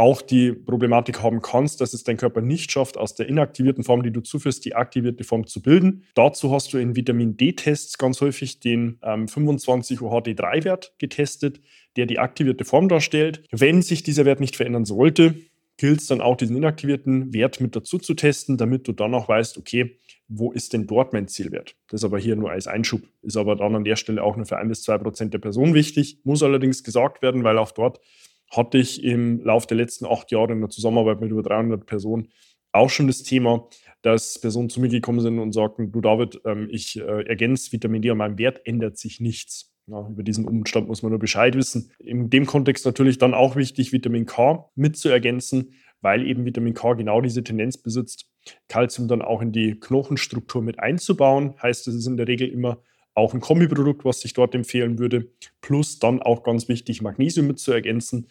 auch 0.00 0.22
die 0.22 0.52
Problematik 0.52 1.22
haben 1.22 1.42
kannst, 1.42 1.82
dass 1.82 1.92
es 1.92 2.04
dein 2.04 2.16
Körper 2.16 2.40
nicht 2.40 2.72
schafft, 2.72 2.96
aus 2.96 3.14
der 3.14 3.28
inaktivierten 3.28 3.84
Form, 3.84 4.02
die 4.02 4.10
du 4.10 4.22
zuführst, 4.22 4.64
die 4.64 4.74
aktivierte 4.74 5.24
Form 5.24 5.46
zu 5.46 5.60
bilden. 5.60 6.04
Dazu 6.14 6.50
hast 6.50 6.72
du 6.72 6.78
in 6.78 6.96
Vitamin 6.96 7.36
D-Tests 7.36 7.98
ganz 7.98 8.22
häufig 8.22 8.60
den 8.60 8.98
ähm, 9.02 9.26
25-OHD3-Wert 9.26 10.94
getestet, 10.98 11.60
der 11.96 12.06
die 12.06 12.18
aktivierte 12.18 12.64
Form 12.64 12.88
darstellt. 12.88 13.42
Wenn 13.50 13.82
sich 13.82 14.02
dieser 14.02 14.24
Wert 14.24 14.40
nicht 14.40 14.56
verändern 14.56 14.86
sollte, 14.86 15.34
gilt 15.76 16.00
es 16.00 16.06
dann 16.06 16.22
auch, 16.22 16.36
diesen 16.36 16.56
inaktivierten 16.56 17.34
Wert 17.34 17.60
mit 17.60 17.76
dazu 17.76 17.98
zu 17.98 18.14
testen, 18.14 18.56
damit 18.56 18.88
du 18.88 18.92
dann 18.92 19.14
auch 19.14 19.28
weißt, 19.28 19.58
okay, 19.58 19.98
wo 20.28 20.50
ist 20.50 20.72
denn 20.72 20.86
dort 20.86 21.12
mein 21.12 21.28
Zielwert? 21.28 21.76
Das 21.88 22.00
ist 22.00 22.04
aber 22.04 22.18
hier 22.18 22.36
nur 22.36 22.50
als 22.50 22.66
Einschub, 22.66 23.02
ist 23.20 23.36
aber 23.36 23.56
dann 23.56 23.74
an 23.74 23.84
der 23.84 23.96
Stelle 23.96 24.22
auch 24.22 24.36
nur 24.36 24.46
für 24.46 24.56
ein 24.56 24.68
bis 24.68 24.82
zwei 24.82 24.96
Prozent 24.96 25.34
der 25.34 25.40
Person 25.40 25.74
wichtig, 25.74 26.20
muss 26.24 26.42
allerdings 26.42 26.84
gesagt 26.84 27.20
werden, 27.20 27.44
weil 27.44 27.58
auch 27.58 27.72
dort 27.72 28.00
hatte 28.50 28.78
ich 28.78 29.02
im 29.04 29.42
Laufe 29.44 29.66
der 29.66 29.76
letzten 29.76 30.06
acht 30.06 30.30
Jahre 30.32 30.52
in 30.52 30.60
der 30.60 30.70
Zusammenarbeit 30.70 31.20
mit 31.20 31.30
über 31.30 31.42
300 31.42 31.86
Personen 31.86 32.28
auch 32.72 32.90
schon 32.90 33.06
das 33.06 33.22
Thema, 33.22 33.68
dass 34.02 34.40
Personen 34.40 34.70
zu 34.70 34.80
mir 34.80 34.88
gekommen 34.88 35.20
sind 35.20 35.38
und 35.38 35.52
sagten, 35.52 35.92
du 35.92 36.00
David, 36.00 36.40
ähm, 36.44 36.68
ich 36.70 36.98
äh, 36.98 37.26
ergänze 37.26 37.72
Vitamin 37.72 38.02
D 38.02 38.10
an 38.10 38.18
meinem 38.18 38.38
Wert, 38.38 38.60
ändert 38.64 38.98
sich 38.98 39.20
nichts. 39.20 39.72
Ja, 39.86 40.06
über 40.08 40.22
diesen 40.22 40.46
Umstand 40.46 40.86
muss 40.86 41.02
man 41.02 41.10
nur 41.10 41.18
Bescheid 41.18 41.56
wissen. 41.56 41.90
In 41.98 42.30
dem 42.30 42.46
Kontext 42.46 42.86
natürlich 42.86 43.18
dann 43.18 43.34
auch 43.34 43.56
wichtig, 43.56 43.92
Vitamin 43.92 44.24
K 44.24 44.70
mit 44.76 44.96
zu 44.96 45.08
ergänzen, 45.08 45.74
weil 46.00 46.26
eben 46.26 46.44
Vitamin 46.44 46.74
K 46.74 46.94
genau 46.94 47.20
diese 47.20 47.42
Tendenz 47.42 47.76
besitzt, 47.76 48.26
Kalzium 48.68 49.08
dann 49.08 49.20
auch 49.20 49.42
in 49.42 49.52
die 49.52 49.78
Knochenstruktur 49.80 50.62
mit 50.62 50.78
einzubauen. 50.78 51.54
Heißt, 51.60 51.88
es 51.88 51.94
ist 51.94 52.06
in 52.06 52.16
der 52.16 52.28
Regel 52.28 52.48
immer 52.48 52.80
auch 53.14 53.34
ein 53.34 53.40
Kombiprodukt, 53.40 54.04
was 54.04 54.24
ich 54.24 54.32
dort 54.32 54.54
empfehlen 54.54 54.98
würde. 54.98 55.32
Plus 55.60 55.98
dann 55.98 56.22
auch 56.22 56.44
ganz 56.44 56.68
wichtig, 56.68 57.02
Magnesium 57.02 57.48
mit 57.48 57.58
zu 57.58 57.72
ergänzen, 57.72 58.28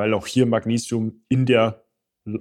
weil 0.00 0.14
auch 0.14 0.26
hier 0.26 0.46
Magnesium 0.46 1.20
in 1.28 1.44
der 1.44 1.84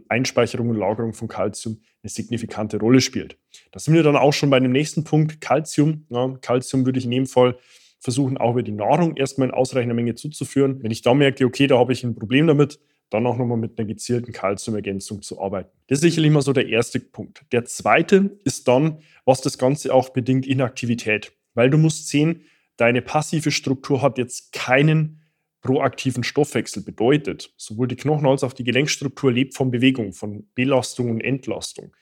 Einspeicherung 0.08 0.70
und 0.70 0.78
Lagerung 0.78 1.12
von 1.12 1.28
Calcium 1.28 1.82
eine 2.02 2.10
signifikante 2.10 2.80
Rolle 2.80 3.02
spielt. 3.02 3.38
Da 3.74 3.80
sind 3.80 3.96
wir 3.96 4.02
dann 4.02 4.16
auch 4.16 4.32
schon 4.32 4.50
bei 4.50 4.62
dem 4.62 4.72
nächsten 4.72 5.04
Punkt, 5.04 5.42
Calcium. 5.42 6.06
Ja, 6.10 6.38
Calcium 6.42 6.86
würde 6.86 7.00
ich 7.00 7.06
in 7.06 7.12
dem 7.12 7.26
Fall 7.26 7.58
versuchen, 8.00 8.38
auch 8.38 8.52
über 8.52 8.64
die 8.64 8.72
Nahrung 8.72 9.18
erstmal 9.18 9.50
in 9.50 9.54
ausreichender 9.54 9.94
Menge 9.94 10.16
zuzuführen. 10.16 10.82
Wenn 10.82 10.92
ich 10.92 11.02
da 11.02 11.14
merke, 11.14 11.44
okay, 11.44 11.68
da 11.68 11.78
habe 11.78 11.92
ich 11.92 12.02
ein 12.06 12.16
Problem 12.16 12.48
damit, 12.48 12.80
dann 13.10 13.28
auch 13.28 13.36
nochmal 13.36 13.58
mit 13.58 13.78
einer 13.78 13.90
gezielten 13.90 14.32
Calciumergänzung 14.32 15.22
zu 15.22 15.42
arbeiten. 15.42 15.70
Das 15.88 15.98
ist 15.98 16.04
sicherlich 16.04 16.32
mal 16.32 16.42
so 16.42 16.54
der 16.54 16.70
erste 16.70 17.02
Punkt. 17.02 17.44
Der 17.52 17.66
zweite 17.66 18.40
ist 18.46 18.70
dann, 18.70 19.00
was 19.26 19.42
das 19.42 19.58
Ganze 19.58 19.94
auch 19.94 20.12
bedingt, 20.12 20.48
Inaktivität. 20.48 21.34
Weil 21.56 21.70
du 21.70 21.78
musst 21.78 22.08
sehen, 22.08 22.46
deine 22.78 23.02
passive 23.02 23.52
Struktur 23.52 24.02
hat 24.02 24.18
jetzt 24.18 24.54
keinen 24.54 25.19
proaktiven 25.62 26.24
Stoffwechsel 26.24 26.84
bedeutet, 26.84 27.54
sowohl 27.58 27.88
die 27.88 27.96
Knochen 27.96 28.28
als 28.28 28.44
auch 28.44 28.54
die 28.54 28.64
Gelenkstruktur 28.64 29.32
lebt 29.32 29.56
von 29.56 29.72
Bewegung, 29.72 30.14
von 30.14 30.48
Belastung 30.56 31.10
und 31.12 31.22
Entlastung, 31.22 31.94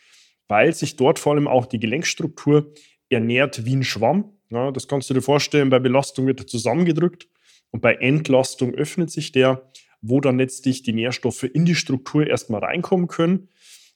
weil 0.47 0.73
sich 0.73 0.95
dort 0.95 1.19
vor 1.19 1.33
allem 1.33 1.47
auch 1.47 1.65
die 1.65 1.79
Gelenkstruktur 1.79 2.73
ernährt 3.09 3.65
wie 3.65 3.75
ein 3.75 3.83
Schwamm. 3.83 4.33
Ja, 4.49 4.71
das 4.71 4.87
kannst 4.87 5.09
du 5.09 5.13
dir 5.13 5.21
vorstellen, 5.21 5.69
bei 5.69 5.79
Belastung 5.79 6.27
wird 6.27 6.41
er 6.41 6.47
zusammengedrückt 6.47 7.27
und 7.71 7.81
bei 7.81 7.95
Entlastung 7.95 8.73
öffnet 8.73 9.11
sich 9.11 9.31
der, 9.31 9.69
wo 10.01 10.21
dann 10.21 10.37
letztlich 10.37 10.83
die 10.83 10.93
Nährstoffe 10.93 11.43
in 11.43 11.65
die 11.65 11.75
Struktur 11.75 12.27
erstmal 12.27 12.63
reinkommen 12.63 13.07
können. 13.07 13.49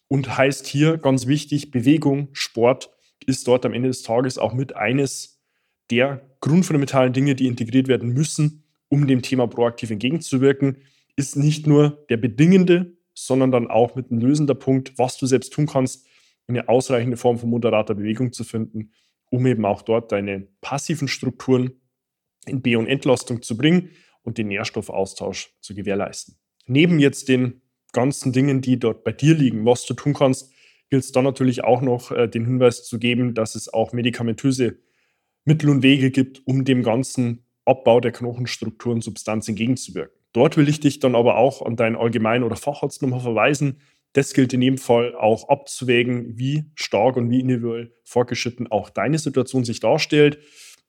Und 0.07 0.37
heißt 0.37 0.67
hier 0.67 0.97
ganz 0.97 1.25
wichtig, 1.27 1.71
Bewegung, 1.71 2.27
Sport 2.33 2.91
ist 3.25 3.47
dort 3.47 3.65
am 3.65 3.73
Ende 3.73 3.87
des 3.87 4.01
Tages 4.01 4.37
auch 4.37 4.53
mit 4.53 4.75
eines 4.75 5.41
der 5.89 6.21
grundfundamentalen 6.41 7.13
Dinge, 7.13 7.35
die 7.35 7.47
integriert 7.47 7.87
werden 7.87 8.09
müssen, 8.09 8.60
um 8.91 9.07
dem 9.07 9.21
Thema 9.21 9.47
proaktiv 9.47 9.89
entgegenzuwirken, 9.89 10.77
ist 11.15 11.37
nicht 11.37 11.65
nur 11.65 12.05
der 12.09 12.17
bedingende, 12.17 12.93
sondern 13.13 13.51
dann 13.51 13.67
auch 13.67 13.95
mit 13.95 14.11
ein 14.11 14.19
lösender 14.19 14.53
Punkt, 14.53 14.97
was 14.97 15.17
du 15.17 15.25
selbst 15.25 15.53
tun 15.53 15.65
kannst, 15.65 16.05
eine 16.47 16.67
ausreichende 16.67 17.15
Form 17.17 17.37
von 17.37 17.49
moderater 17.49 17.95
Bewegung 17.95 18.33
zu 18.33 18.43
finden, 18.43 18.91
um 19.29 19.45
eben 19.45 19.65
auch 19.65 19.81
dort 19.81 20.11
deine 20.11 20.47
passiven 20.59 21.07
Strukturen 21.07 21.71
in 22.45 22.61
B- 22.61 22.75
und 22.75 22.87
Entlastung 22.87 23.41
zu 23.41 23.55
bringen 23.55 23.91
und 24.23 24.37
den 24.37 24.49
Nährstoffaustausch 24.49 25.53
zu 25.61 25.73
gewährleisten. 25.73 26.35
Neben 26.65 26.99
jetzt 26.99 27.29
den 27.29 27.61
ganzen 27.93 28.33
Dingen, 28.33 28.61
die 28.61 28.77
dort 28.77 29.05
bei 29.05 29.13
dir 29.13 29.35
liegen, 29.35 29.65
was 29.65 29.85
du 29.85 29.93
tun 29.93 30.13
kannst, 30.13 30.51
gilt 30.89 31.03
es 31.03 31.13
dann 31.13 31.23
natürlich 31.23 31.63
auch 31.63 31.81
noch 31.81 32.11
äh, 32.11 32.27
den 32.27 32.45
Hinweis 32.45 32.83
zu 32.83 32.99
geben, 32.99 33.33
dass 33.35 33.55
es 33.55 33.73
auch 33.73 33.93
medikamentöse 33.93 34.79
Mittel 35.45 35.69
und 35.69 35.81
Wege 35.81 36.11
gibt, 36.11 36.45
um 36.45 36.65
dem 36.65 36.83
Ganzen 36.83 37.45
Abbau 37.65 37.99
der 37.99 38.11
Knochenstruktur 38.11 38.93
und 38.93 39.03
Substanz 39.03 39.47
entgegenzuwirken. 39.47 40.17
Dort 40.33 40.57
will 40.57 40.69
ich 40.69 40.79
dich 40.79 40.99
dann 40.99 41.15
aber 41.15 41.37
auch 41.37 41.61
an 41.61 41.75
deinen 41.75 41.95
Allgemein- 41.95 42.43
oder 42.43 42.55
Facharzt 42.55 43.01
nochmal 43.01 43.19
verweisen. 43.19 43.81
Das 44.13 44.33
gilt 44.33 44.53
in 44.53 44.61
jedem 44.61 44.77
Fall 44.77 45.15
auch 45.15 45.49
abzuwägen, 45.49 46.37
wie 46.37 46.65
stark 46.75 47.17
und 47.17 47.29
wie 47.29 47.39
individuell 47.39 47.93
fortgeschritten 48.03 48.67
auch 48.71 48.89
deine 48.89 49.17
Situation 49.17 49.63
sich 49.63 49.79
darstellt, 49.79 50.39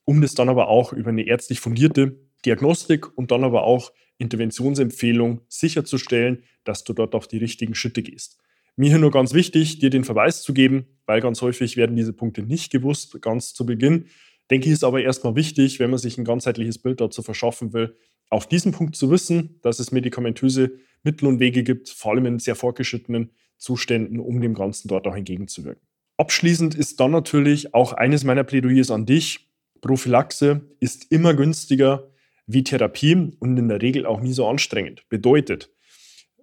um 0.04 0.20
das 0.20 0.34
dann 0.34 0.48
aber 0.48 0.68
auch 0.68 0.92
über 0.92 1.10
eine 1.10 1.26
ärztlich 1.26 1.60
fundierte 1.60 2.18
Diagnostik 2.44 3.16
und 3.16 3.30
dann 3.30 3.44
aber 3.44 3.64
auch 3.64 3.92
Interventionsempfehlung 4.18 5.42
sicherzustellen, 5.48 6.44
dass 6.64 6.84
du 6.84 6.92
dort 6.92 7.14
auf 7.14 7.28
die 7.28 7.38
richtigen 7.38 7.74
Schritte 7.74 8.02
gehst. 8.02 8.38
Mir 8.76 8.88
hier 8.88 8.98
nur 8.98 9.10
ganz 9.10 9.34
wichtig, 9.34 9.80
dir 9.80 9.90
den 9.90 10.04
Verweis 10.04 10.42
zu 10.42 10.54
geben, 10.54 10.86
weil 11.06 11.20
ganz 11.20 11.42
häufig 11.42 11.76
werden 11.76 11.94
diese 11.94 12.12
Punkte 12.12 12.42
nicht 12.42 12.72
gewusst, 12.72 13.20
ganz 13.20 13.52
zu 13.52 13.66
Beginn. 13.66 14.06
Denke 14.50 14.66
ich, 14.66 14.72
ist 14.72 14.84
aber 14.84 15.02
erstmal 15.02 15.36
wichtig, 15.36 15.78
wenn 15.78 15.90
man 15.90 15.98
sich 15.98 16.18
ein 16.18 16.24
ganzheitliches 16.24 16.78
Bild 16.78 17.00
dazu 17.00 17.22
verschaffen 17.22 17.72
will, 17.72 17.96
auf 18.28 18.46
diesen 18.46 18.72
Punkt 18.72 18.96
zu 18.96 19.10
wissen, 19.10 19.58
dass 19.62 19.78
es 19.78 19.92
medikamentöse 19.92 20.78
Mittel 21.02 21.26
und 21.26 21.40
Wege 21.40 21.62
gibt, 21.62 21.88
vor 21.88 22.12
allem 22.12 22.26
in 22.26 22.38
sehr 22.38 22.54
fortgeschrittenen 22.54 23.30
Zuständen, 23.58 24.18
um 24.20 24.40
dem 24.40 24.54
Ganzen 24.54 24.88
dort 24.88 25.06
auch 25.06 25.14
entgegenzuwirken. 25.14 25.86
Abschließend 26.16 26.74
ist 26.74 27.00
dann 27.00 27.10
natürlich 27.10 27.74
auch 27.74 27.92
eines 27.92 28.24
meiner 28.24 28.44
Plädoyers 28.44 28.90
an 28.90 29.06
dich. 29.06 29.48
Prophylaxe 29.80 30.62
ist 30.80 31.10
immer 31.10 31.34
günstiger 31.34 32.10
wie 32.46 32.64
Therapie 32.64 33.32
und 33.38 33.56
in 33.56 33.68
der 33.68 33.82
Regel 33.82 34.06
auch 34.06 34.20
nie 34.20 34.32
so 34.32 34.46
anstrengend. 34.46 35.08
Bedeutet, 35.08 35.70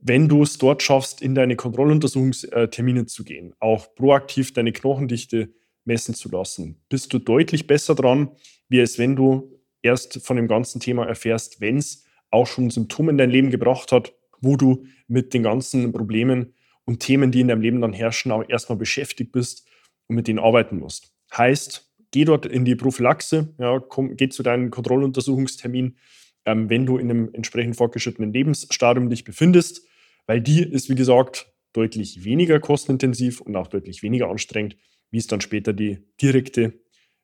wenn 0.02 0.28
du 0.28 0.44
es 0.44 0.58
dort 0.58 0.82
schaffst, 0.82 1.22
in 1.22 1.36
deine 1.36 1.56
Kontrolluntersuchungstermine 1.56 3.06
zu 3.06 3.24
gehen, 3.24 3.54
auch 3.60 3.94
proaktiv 3.96 4.54
deine 4.54 4.72
Knochendichte 4.72 5.54
messen 5.90 6.14
zu 6.14 6.30
lassen, 6.30 6.78
bist 6.88 7.12
du 7.12 7.20
deutlich 7.20 7.68
besser 7.68 7.96
dran, 7.96 8.30
wie 8.70 8.80
es 8.80 8.98
wenn 8.98 9.16
du 9.16 9.60
erst 9.82 10.26
von 10.26 10.38
dem 10.38 10.48
ganzen 10.48 10.80
Thema 10.80 11.06
erfährst, 11.06 11.60
wenn 11.60 11.78
es 11.78 12.06
auch 12.30 12.48
schon 12.48 12.70
Symptome 12.70 13.12
in 13.12 13.18
dein 13.18 13.32
Leben 13.32 13.50
gebracht 13.50 13.92
hat, 13.92 14.14
wo 14.40 14.56
du 14.56 14.86
mit 15.08 15.34
den 15.34 15.44
ganzen 15.44 15.92
Problemen 15.92 16.54
und 16.86 17.00
Themen, 17.00 17.32
die 17.32 17.42
in 17.42 17.48
deinem 17.48 17.62
Leben 17.62 17.82
dann 17.82 17.94
herrschen, 17.94 18.32
auch 18.32 18.48
erstmal 18.48 18.78
beschäftigt 18.78 19.32
bist 19.32 19.68
und 20.08 20.16
mit 20.16 20.28
denen 20.28 20.40
arbeiten 20.40 20.78
musst. 20.78 21.12
Heißt, 21.36 21.92
geh 22.12 22.24
dort 22.24 22.46
in 22.46 22.66
die 22.66 22.76
Prophylaxe, 22.76 23.54
ja, 23.58 23.80
komm, 23.80 24.16
geh 24.16 24.30
zu 24.30 24.44
deinem 24.44 24.70
Kontrolluntersuchungstermin, 24.70 25.98
ähm, 26.46 26.70
wenn 26.70 26.86
du 26.86 26.98
in 26.98 27.10
einem 27.10 27.30
entsprechend 27.34 27.76
fortgeschrittenen 27.76 28.32
Lebensstadium 28.32 29.10
dich 29.10 29.24
befindest, 29.24 29.88
weil 30.28 30.42
die 30.42 30.62
ist, 30.62 30.90
wie 30.90 30.96
gesagt, 30.96 31.52
deutlich 31.74 32.24
weniger 32.24 32.60
kostenintensiv 32.60 33.42
und 33.42 33.56
auch 33.56 33.68
deutlich 33.68 34.04
weniger 34.04 34.30
anstrengend, 34.30 34.78
wie 35.12 35.18
es 35.18 35.28
dann 35.28 35.42
später 35.42 35.74
die 35.74 36.00
direkte 36.22 36.74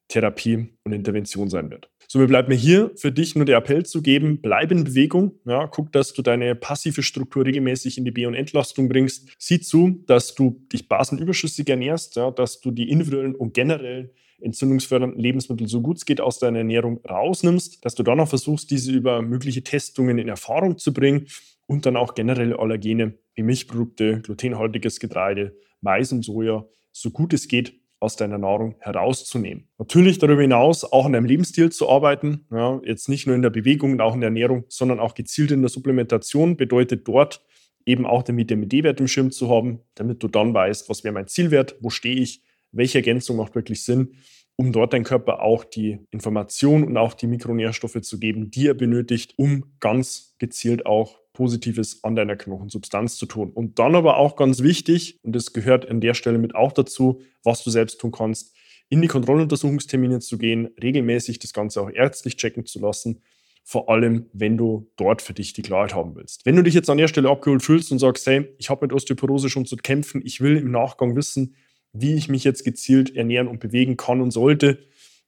Therapie 0.07 0.67
und 0.83 0.93
Intervention 0.93 1.49
sein 1.49 1.71
wird. 1.71 1.89
Somit 2.07 2.27
bleibt 2.27 2.49
mir 2.49 2.55
hier. 2.55 2.91
Für 2.95 3.11
dich 3.11 3.35
nur 3.35 3.45
der 3.45 3.57
Appell 3.57 3.85
zu 3.85 4.01
geben, 4.01 4.39
bleib 4.41 4.71
in 4.71 4.83
Bewegung, 4.83 5.39
ja, 5.45 5.67
guck, 5.67 5.91
dass 5.91 6.13
du 6.13 6.21
deine 6.21 6.55
passive 6.55 7.01
Struktur 7.01 7.45
regelmäßig 7.45 7.97
in 7.97 8.05
die 8.05 8.11
B- 8.11 8.27
und 8.27 8.35
Entlastung 8.35 8.87
bringst, 8.87 9.29
sieh 9.39 9.59
zu, 9.59 10.03
dass 10.05 10.35
du 10.35 10.61
dich 10.71 10.87
basenüberschüssig 10.87 11.67
ernährst, 11.67 12.15
ja, 12.15 12.29
dass 12.29 12.61
du 12.61 12.71
die 12.71 12.89
individuellen 12.89 13.35
und 13.35 13.53
generellen 13.53 14.11
entzündungsfördernden 14.41 15.19
Lebensmittel 15.19 15.67
so 15.67 15.81
gut 15.81 15.97
es 15.97 16.05
geht 16.05 16.21
aus 16.21 16.39
deiner 16.39 16.59
Ernährung 16.59 16.99
rausnimmst, 17.09 17.83
dass 17.83 17.95
du 17.95 18.03
dann 18.03 18.19
auch 18.19 18.27
versuchst, 18.27 18.69
diese 18.69 18.91
über 18.91 19.21
mögliche 19.21 19.63
Testungen 19.63 20.17
in 20.17 20.27
Erfahrung 20.27 20.77
zu 20.77 20.93
bringen 20.93 21.27
und 21.67 21.85
dann 21.85 21.95
auch 21.95 22.13
generelle 22.13 22.59
Allergene 22.59 23.17
wie 23.33 23.43
Milchprodukte, 23.43 24.21
glutenhaltiges 24.21 24.99
Getreide, 24.99 25.57
Mais 25.81 26.11
und 26.11 26.23
Soja 26.23 26.65
so 26.95 27.11
gut 27.11 27.33
es 27.33 27.47
geht 27.49 27.73
aus 27.99 28.15
deiner 28.15 28.37
Nahrung 28.37 28.75
herauszunehmen. 28.79 29.67
Natürlich 29.77 30.17
darüber 30.17 30.41
hinaus 30.41 30.85
auch 30.85 31.05
an 31.05 31.13
deinem 31.13 31.25
Lebensstil 31.25 31.71
zu 31.71 31.89
arbeiten, 31.89 32.45
ja, 32.51 32.79
jetzt 32.85 33.09
nicht 33.09 33.27
nur 33.27 33.35
in 33.35 33.41
der 33.41 33.49
Bewegung 33.49 33.91
und 33.91 34.01
auch 34.01 34.13
in 34.13 34.21
der 34.21 34.29
Ernährung, 34.29 34.63
sondern 34.69 34.99
auch 34.99 35.13
gezielt 35.13 35.51
in 35.51 35.61
der 35.61 35.69
Supplementation 35.69 36.55
bedeutet 36.55 37.07
dort 37.07 37.43
eben 37.85 38.05
auch 38.05 38.23
den 38.23 38.37
Vitamin 38.37 38.69
D-Wert 38.69 38.99
im 38.99 39.07
Schirm 39.07 39.31
zu 39.31 39.49
haben, 39.49 39.81
damit 39.95 40.23
du 40.23 40.27
dann 40.27 40.53
weißt, 40.53 40.89
was 40.89 41.03
wäre 41.03 41.13
mein 41.13 41.27
Zielwert, 41.27 41.75
wo 41.81 41.89
stehe 41.89 42.15
ich, 42.15 42.41
welche 42.71 42.99
Ergänzung 42.99 43.37
macht 43.37 43.55
wirklich 43.55 43.83
Sinn, 43.83 44.15
um 44.55 44.71
dort 44.71 44.93
dein 44.93 45.03
Körper 45.03 45.41
auch 45.41 45.65
die 45.65 45.99
Information 46.11 46.83
und 46.83 46.97
auch 46.97 47.13
die 47.13 47.27
Mikronährstoffe 47.27 48.01
zu 48.01 48.19
geben, 48.19 48.51
die 48.51 48.67
er 48.67 48.73
benötigt, 48.73 49.33
um 49.37 49.65
ganz 49.79 50.35
gezielt 50.39 50.85
auch 50.85 51.19
Positives 51.35 52.03
an 52.03 52.15
deiner 52.15 52.35
Knochensubstanz 52.35 53.17
zu 53.17 53.27
tun. 53.27 53.51
Und 53.51 53.77
dann 53.77 53.93
aber 53.93 54.17
auch 54.17 54.35
ganz 54.35 54.63
wichtig, 54.63 55.19
und 55.21 55.35
das 55.35 55.53
gehört 55.53 55.87
an 55.87 56.01
der 56.01 56.15
Stelle 56.15 56.39
mit 56.39 56.55
auch 56.55 56.71
dazu, 56.71 57.21
was 57.43 57.63
du 57.63 57.69
selbst 57.69 58.01
tun 58.01 58.11
kannst, 58.11 58.55
in 58.89 59.01
die 59.01 59.07
Kontrolluntersuchungstermine 59.07 60.19
zu 60.19 60.37
gehen, 60.37 60.69
regelmäßig 60.81 61.39
das 61.39 61.53
Ganze 61.53 61.81
auch 61.81 61.91
ärztlich 61.91 62.37
checken 62.37 62.65
zu 62.65 62.79
lassen, 62.79 63.21
vor 63.63 63.89
allem 63.89 64.27
wenn 64.31 64.57
du 64.57 64.91
dort 64.95 65.21
für 65.21 65.33
dich 65.33 65.53
die 65.53 65.63
Klarheit 65.63 65.95
haben 65.95 66.15
willst. 66.15 66.45
Wenn 66.45 66.55
du 66.55 66.61
dich 66.61 66.75
jetzt 66.75 66.89
an 66.89 66.97
der 66.97 67.07
Stelle 67.07 67.29
abgeholt 67.29 67.63
fühlst 67.63 67.91
und 67.91 67.99
sagst, 67.99 68.25
hey, 68.27 68.47
ich 68.57 68.69
habe 68.69 68.85
mit 68.85 68.93
Osteoporose 68.93 69.49
schon 69.49 69.65
zu 69.65 69.75
kämpfen, 69.75 70.21
ich 70.23 70.39
will 70.39 70.57
im 70.57 70.71
Nachgang 70.71 71.15
wissen, 71.15 71.55
wie 71.91 72.13
ich 72.13 72.29
mich 72.29 72.43
jetzt 72.43 72.63
gezielt 72.63 73.15
ernähren 73.15 73.47
und 73.47 73.59
bewegen 73.59 73.97
kann 73.97 74.21
und 74.21 74.31
sollte, 74.31 74.79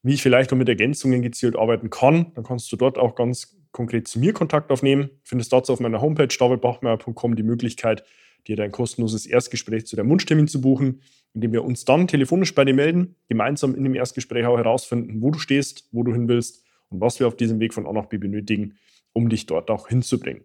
wie 0.03 0.13
ich 0.13 0.21
vielleicht 0.21 0.53
auch 0.53 0.57
mit 0.57 0.69
Ergänzungen 0.69 1.21
gezielt 1.21 1.55
arbeiten 1.55 1.89
kann, 1.89 2.31
dann 2.35 2.43
kannst 2.43 2.71
du 2.71 2.75
dort 2.75 2.97
auch 2.97 3.15
ganz 3.15 3.56
konkret 3.77 4.07
zu 4.07 4.19
mir 4.19 4.33
Kontakt 4.33 4.71
aufnehmen. 4.71 5.11
Findest 5.23 5.53
dazu 5.53 5.71
auf 5.71 5.79
meiner 5.79 6.01
Homepage 6.01 6.27
davidbachmeier.com 6.27 7.35
die 7.35 7.43
Möglichkeit, 7.43 8.03
dir 8.47 8.55
dein 8.55 8.71
kostenloses 8.71 9.27
Erstgespräch 9.27 9.85
zu 9.85 9.95
deinem 9.95 10.09
Wunschtermin 10.09 10.47
zu 10.47 10.61
buchen, 10.61 11.01
indem 11.35 11.53
wir 11.53 11.63
uns 11.63 11.85
dann 11.85 12.07
telefonisch 12.07 12.55
bei 12.55 12.65
dir 12.65 12.73
melden, 12.73 13.15
gemeinsam 13.29 13.75
in 13.75 13.83
dem 13.83 13.93
Erstgespräch 13.93 14.47
auch 14.47 14.57
herausfinden, 14.57 15.21
wo 15.21 15.29
du 15.29 15.37
stehst, 15.37 15.87
wo 15.91 16.01
du 16.01 16.11
hin 16.11 16.27
willst 16.27 16.63
und 16.89 17.01
was 17.01 17.19
wir 17.19 17.27
auf 17.27 17.37
diesem 17.37 17.59
Weg 17.59 17.73
von 17.73 17.85
A 17.85 17.93
nach 17.93 18.07
B 18.07 18.17
benötigen, 18.17 18.73
um 19.13 19.29
dich 19.29 19.45
dort 19.45 19.69
auch 19.69 19.89
hinzubringen. 19.89 20.43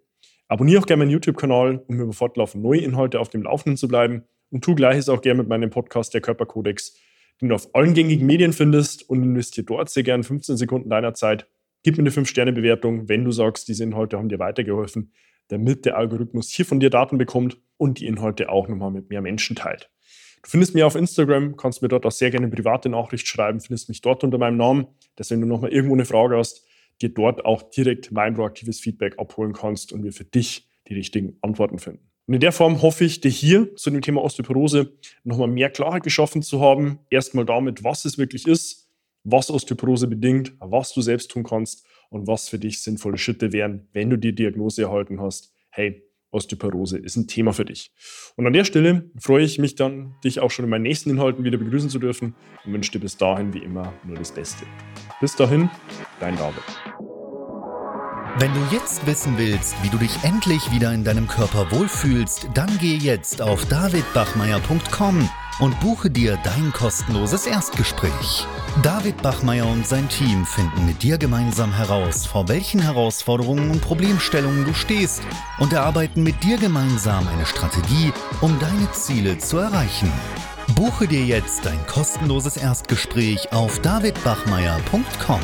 Abonniere 0.48 0.82
auch 0.82 0.86
gerne 0.86 1.04
meinen 1.04 1.12
YouTube-Kanal, 1.12 1.82
um 1.86 2.00
über 2.00 2.12
fortlaufend 2.12 2.62
neue 2.62 2.80
Inhalte 2.80 3.18
auf 3.18 3.30
dem 3.30 3.44
Laufenden 3.44 3.78
zu 3.78 3.88
bleiben 3.88 4.24
und 4.50 4.62
tu 4.62 4.74
gleiches 4.74 5.08
auch 5.08 5.22
gerne 5.22 5.38
mit 5.38 5.48
meinem 5.48 5.70
Podcast 5.70 6.12
Der 6.12 6.20
Körperkodex, 6.20 6.98
den 7.40 7.48
du 7.48 7.54
auf 7.54 7.74
allen 7.74 7.94
gängigen 7.94 8.26
Medien 8.26 8.52
findest 8.52 9.08
und 9.08 9.22
investiere 9.22 9.64
dort 9.64 9.88
sehr 9.88 10.02
gerne 10.02 10.22
15 10.22 10.58
Sekunden 10.58 10.90
deiner 10.90 11.14
Zeit 11.14 11.46
Gib 11.82 11.96
mir 11.96 12.02
eine 12.02 12.10
5-Sterne-Bewertung, 12.10 13.08
wenn 13.08 13.24
du 13.24 13.32
sagst, 13.32 13.68
diese 13.68 13.82
Inhalte 13.82 14.16
haben 14.16 14.28
dir 14.28 14.38
weitergeholfen, 14.38 15.12
damit 15.48 15.84
der 15.84 15.96
Algorithmus 15.96 16.50
hier 16.50 16.64
von 16.64 16.80
dir 16.80 16.90
Daten 16.90 17.18
bekommt 17.18 17.58
und 17.76 17.98
die 17.98 18.06
Inhalte 18.06 18.48
auch 18.48 18.68
nochmal 18.68 18.90
mit 18.90 19.10
mehr 19.10 19.20
Menschen 19.20 19.56
teilt. 19.56 19.90
Du 20.42 20.50
findest 20.50 20.74
mich 20.74 20.82
auf 20.82 20.94
Instagram, 20.94 21.56
kannst 21.56 21.82
mir 21.82 21.88
dort 21.88 22.04
auch 22.06 22.12
sehr 22.12 22.30
gerne 22.30 22.46
eine 22.46 22.54
private 22.54 22.88
Nachricht 22.88 23.26
schreiben, 23.26 23.60
findest 23.60 23.88
mich 23.88 24.00
dort 24.00 24.24
unter 24.24 24.38
meinem 24.38 24.56
Namen, 24.56 24.86
dass 25.16 25.30
wenn 25.30 25.40
du 25.40 25.46
nochmal 25.46 25.72
irgendwo 25.72 25.94
eine 25.94 26.04
Frage 26.04 26.36
hast, 26.36 26.64
dir 27.00 27.10
dort 27.10 27.44
auch 27.44 27.62
direkt 27.62 28.12
mein 28.12 28.34
proaktives 28.34 28.80
Feedback 28.80 29.18
abholen 29.18 29.52
kannst 29.52 29.92
und 29.92 30.04
wir 30.04 30.12
für 30.12 30.24
dich 30.24 30.68
die 30.88 30.94
richtigen 30.94 31.36
Antworten 31.42 31.78
finden. 31.78 32.08
Und 32.26 32.34
in 32.34 32.40
der 32.40 32.52
Form 32.52 32.82
hoffe 32.82 33.04
ich, 33.04 33.20
dir 33.20 33.30
hier 33.30 33.74
zu 33.76 33.90
dem 33.90 34.02
Thema 34.02 34.22
Osteoporose 34.22 34.96
nochmal 35.24 35.48
mehr 35.48 35.70
Klarheit 35.70 36.04
geschaffen 36.04 36.42
zu 36.42 36.60
haben. 36.60 37.00
Erstmal 37.10 37.44
damit, 37.44 37.82
was 37.82 38.04
es 38.04 38.18
wirklich 38.18 38.46
ist, 38.46 38.81
was 39.24 39.50
Osteoporose 39.50 40.06
bedingt, 40.06 40.54
was 40.58 40.92
du 40.92 41.00
selbst 41.00 41.30
tun 41.30 41.44
kannst 41.44 41.86
und 42.10 42.26
was 42.26 42.48
für 42.48 42.58
dich 42.58 42.82
sinnvolle 42.82 43.18
Schritte 43.18 43.52
wären, 43.52 43.88
wenn 43.92 44.10
du 44.10 44.16
die 44.16 44.34
Diagnose 44.34 44.82
erhalten 44.82 45.20
hast. 45.20 45.52
Hey, 45.70 46.02
Osteoporose 46.30 46.98
ist 46.98 47.16
ein 47.16 47.26
Thema 47.26 47.52
für 47.52 47.64
dich. 47.64 47.92
Und 48.36 48.46
an 48.46 48.52
der 48.52 48.64
Stelle 48.64 49.10
freue 49.18 49.44
ich 49.44 49.58
mich 49.58 49.74
dann, 49.74 50.14
dich 50.24 50.40
auch 50.40 50.50
schon 50.50 50.64
in 50.64 50.70
meinen 50.70 50.82
nächsten 50.82 51.10
Inhalten 51.10 51.44
wieder 51.44 51.58
begrüßen 51.58 51.90
zu 51.90 51.98
dürfen 51.98 52.34
und 52.64 52.72
wünsche 52.72 52.92
dir 52.92 53.00
bis 53.00 53.16
dahin 53.16 53.52
wie 53.52 53.58
immer 53.58 53.92
nur 54.04 54.16
das 54.16 54.32
Beste. 54.32 54.64
Bis 55.20 55.36
dahin, 55.36 55.70
dein 56.20 56.36
David. 56.36 56.64
Wenn 58.38 58.52
du 58.54 58.60
jetzt 58.74 59.06
wissen 59.06 59.36
willst, 59.36 59.74
wie 59.82 59.90
du 59.90 59.98
dich 59.98 60.24
endlich 60.24 60.72
wieder 60.72 60.92
in 60.94 61.04
deinem 61.04 61.28
Körper 61.28 61.70
wohlfühlst, 61.70 62.48
dann 62.54 62.70
geh 62.80 62.96
jetzt 62.96 63.42
auf 63.42 63.66
davidbachmeier.com 63.66 65.28
und 65.60 65.78
buche 65.80 66.10
dir 66.10 66.38
dein 66.42 66.72
kostenloses 66.72 67.46
Erstgespräch. 67.46 68.46
David 68.82 69.20
Bachmeier 69.22 69.66
und 69.66 69.86
sein 69.86 70.08
Team 70.08 70.46
finden 70.46 70.86
mit 70.86 71.02
dir 71.02 71.18
gemeinsam 71.18 71.72
heraus, 71.72 72.26
vor 72.26 72.48
welchen 72.48 72.80
Herausforderungen 72.80 73.70
und 73.70 73.80
Problemstellungen 73.80 74.64
du 74.64 74.74
stehst 74.74 75.22
und 75.58 75.72
erarbeiten 75.72 76.22
mit 76.22 76.42
dir 76.42 76.56
gemeinsam 76.56 77.26
eine 77.28 77.46
Strategie, 77.46 78.12
um 78.40 78.58
deine 78.58 78.90
Ziele 78.92 79.38
zu 79.38 79.58
erreichen. 79.58 80.10
Buche 80.74 81.06
dir 81.06 81.24
jetzt 81.24 81.66
dein 81.66 81.86
kostenloses 81.86 82.56
Erstgespräch 82.56 83.52
auf 83.52 83.80
davidbachmeier.com. 83.80 85.40